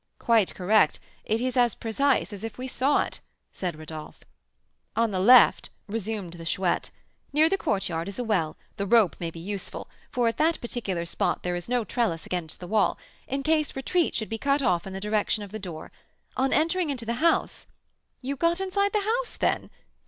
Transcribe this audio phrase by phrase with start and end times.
[0.17, 3.19] "Quite correct; it is as precise as if we saw it,"
[3.51, 4.23] said Rodolph.
[4.95, 6.89] "On the left," resumed the Chouette,
[7.31, 11.05] "near the courtyard, is a well; the rope may be useful (for at that particular
[11.05, 14.87] spot there is no trellis against the wall), in case retreat should be cut off
[14.87, 15.91] in the direction of the door.
[16.35, 17.67] On entering into the house"
[18.23, 19.69] "You got inside the house, then?